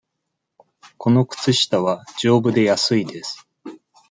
[0.97, 3.47] この靴下は、じょうぶで安いです。